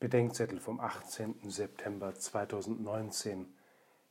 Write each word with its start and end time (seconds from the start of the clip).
Bedenkzettel 0.00 0.60
vom 0.60 0.78
18. 0.78 1.50
September 1.50 2.14
2019, 2.14 3.52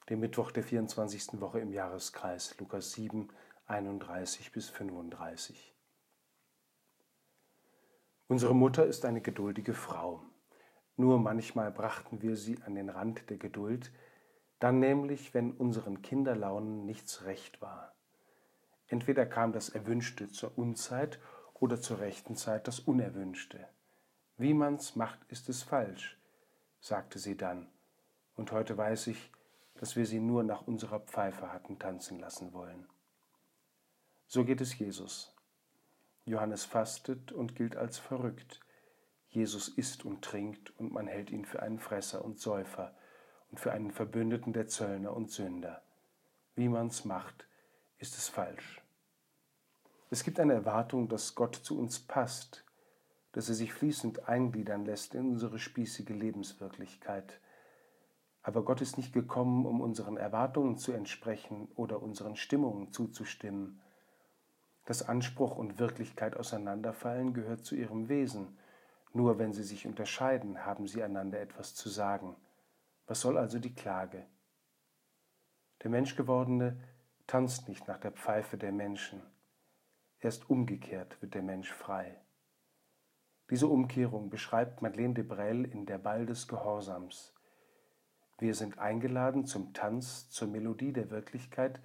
dem 0.09 0.19
Mittwoch 0.19 0.51
der 0.51 0.63
24. 0.63 1.39
Woche 1.39 1.61
im 1.61 1.71
Jahreskreis, 1.71 2.59
Lukas 2.59 2.91
7, 2.91 3.29
31 3.67 4.51
bis 4.51 4.69
35. 4.69 5.73
Unsere 8.27 8.53
Mutter 8.53 8.85
ist 8.85 9.05
eine 9.05 9.21
geduldige 9.21 9.73
Frau. 9.73 10.21
Nur 10.97 11.19
manchmal 11.19 11.71
brachten 11.71 12.21
wir 12.21 12.35
sie 12.35 12.61
an 12.63 12.75
den 12.75 12.89
Rand 12.89 13.29
der 13.29 13.37
Geduld, 13.37 13.93
dann 14.59 14.79
nämlich, 14.81 15.33
wenn 15.33 15.53
unseren 15.53 16.01
Kinderlaunen 16.01 16.85
nichts 16.85 17.23
recht 17.23 17.61
war. 17.61 17.95
Entweder 18.87 19.25
kam 19.25 19.53
das 19.53 19.69
Erwünschte 19.69 20.29
zur 20.29 20.57
Unzeit 20.57 21.17
oder 21.53 21.79
zur 21.79 21.99
rechten 22.01 22.35
Zeit 22.35 22.67
das 22.67 22.81
Unerwünschte. 22.81 23.69
Wie 24.39 24.53
man's 24.53 24.95
macht, 24.95 25.19
ist 25.29 25.49
es 25.49 25.63
falsch, 25.63 26.15
sagte 26.79 27.17
sie 27.17 27.35
dann, 27.35 27.67
und 28.35 28.51
heute 28.51 28.77
weiß 28.77 29.07
ich, 29.07 29.31
dass 29.73 29.95
wir 29.95 30.05
sie 30.05 30.19
nur 30.19 30.43
nach 30.43 30.67
unserer 30.67 30.99
Pfeife 30.99 31.51
hatten 31.51 31.79
tanzen 31.79 32.19
lassen 32.19 32.53
wollen. 32.53 32.87
So 34.27 34.45
geht 34.45 34.61
es 34.61 34.77
Jesus. 34.77 35.33
Johannes 36.23 36.65
fastet 36.65 37.31
und 37.31 37.55
gilt 37.55 37.75
als 37.77 37.97
verrückt. 37.97 38.59
Jesus 39.27 39.69
isst 39.69 40.05
und 40.05 40.23
trinkt 40.23 40.69
und 40.79 40.91
man 40.91 41.07
hält 41.07 41.31
ihn 41.31 41.45
für 41.45 41.63
einen 41.63 41.79
Fresser 41.79 42.23
und 42.23 42.39
Säufer 42.39 42.95
und 43.49 43.59
für 43.59 43.71
einen 43.71 43.91
Verbündeten 43.91 44.53
der 44.53 44.67
Zöllner 44.67 45.13
und 45.13 45.31
Sünder. 45.31 45.81
Wie 46.53 46.69
man's 46.69 47.05
macht, 47.05 47.47
ist 47.97 48.15
es 48.15 48.29
falsch. 48.29 48.83
Es 50.11 50.23
gibt 50.23 50.39
eine 50.39 50.53
Erwartung, 50.53 51.09
dass 51.09 51.33
Gott 51.33 51.55
zu 51.55 51.79
uns 51.79 51.99
passt, 51.99 52.66
dass 53.37 53.49
er 53.49 53.53
sich 53.53 53.71
fließend 53.71 54.27
eingliedern 54.27 54.83
lässt 54.83 55.13
in 55.13 55.29
unsere 55.33 55.59
spießige 55.59 56.11
Lebenswirklichkeit. 56.11 57.39
Aber 58.41 58.65
Gott 58.65 58.81
ist 58.81 58.97
nicht 58.97 59.13
gekommen, 59.13 59.67
um 59.67 59.79
unseren 59.79 60.17
Erwartungen 60.17 60.79
zu 60.79 60.91
entsprechen 60.91 61.67
oder 61.75 62.01
unseren 62.01 62.35
Stimmungen 62.35 62.91
zuzustimmen. 62.91 63.79
Dass 64.85 65.07
Anspruch 65.07 65.55
und 65.55 65.77
Wirklichkeit 65.77 66.35
auseinanderfallen, 66.35 67.35
gehört 67.35 67.63
zu 67.63 67.75
ihrem 67.75 68.09
Wesen. 68.09 68.57
Nur 69.13 69.37
wenn 69.37 69.53
sie 69.53 69.61
sich 69.61 69.85
unterscheiden, 69.85 70.65
haben 70.65 70.87
sie 70.87 71.03
einander 71.03 71.39
etwas 71.39 71.75
zu 71.75 71.89
sagen. 71.89 72.35
Was 73.05 73.21
soll 73.21 73.37
also 73.37 73.59
die 73.59 73.75
Klage? 73.75 74.25
Der 75.83 75.91
Menschgewordene 75.91 76.81
tanzt 77.27 77.69
nicht 77.69 77.87
nach 77.87 77.99
der 77.99 78.13
Pfeife 78.13 78.57
der 78.57 78.71
Menschen. 78.71 79.21
Erst 80.21 80.49
umgekehrt 80.49 81.21
wird 81.21 81.35
der 81.35 81.43
Mensch 81.43 81.71
frei. 81.71 82.19
Diese 83.49 83.67
Umkehrung 83.67 84.29
beschreibt 84.29 84.81
Madeleine 84.81 85.13
de 85.13 85.23
Brel 85.23 85.63
in 85.63 85.85
Der 85.85 85.97
Ball 85.97 86.25
des 86.25 86.47
Gehorsams. 86.47 87.33
Wir 88.39 88.53
sind 88.53 88.77
eingeladen 88.77 89.45
zum 89.45 89.73
Tanz, 89.73 90.29
zur 90.29 90.49
Melodie 90.49 90.91
der 90.91 91.09
Wirklichkeit, 91.09 91.79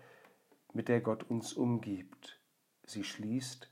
mit 0.73 0.89
der 0.89 1.01
Gott 1.01 1.23
uns 1.23 1.53
umgibt. 1.53 2.41
Sie 2.85 3.05
schließt, 3.05 3.71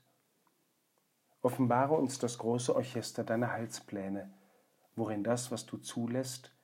offenbare 1.41 1.95
uns 1.95 2.17
das 2.17 2.37
große 2.37 2.73
Orchester 2.73 3.23
deiner 3.23 3.51
Heilspläne, 3.51 4.31
worin 4.95 5.23
das, 5.23 5.51
was 5.51 5.65
du 5.65 5.77
zulässt, 5.77 6.55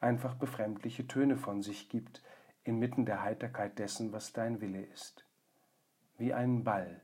einfach 0.00 0.34
befremdliche 0.34 1.06
Töne 1.06 1.36
von 1.36 1.62
sich 1.62 1.90
gibt, 1.90 2.22
inmitten 2.64 3.04
der 3.04 3.22
Heiterkeit 3.22 3.78
dessen, 3.78 4.12
was 4.12 4.32
dein 4.32 4.60
Wille 4.60 4.82
ist. 4.82 5.26
Wie 6.16 6.32
ein 6.32 6.64
Ball, 6.64 7.02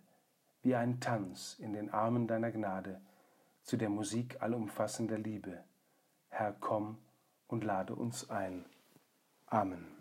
wie 0.63 0.75
ein 0.75 0.99
Tanz 1.01 1.59
in 1.59 1.73
den 1.73 1.91
Armen 1.91 2.27
deiner 2.27 2.51
Gnade, 2.51 3.01
zu 3.67 3.77
der 3.77 3.89
Musik 3.89 4.41
allumfassender 4.41 5.19
Liebe. 5.19 5.65
Herr, 6.29 6.53
komm 6.53 6.99
und 7.49 7.65
lade 7.65 7.95
uns 7.97 8.31
ein. 8.31 8.65
Amen. 9.47 9.96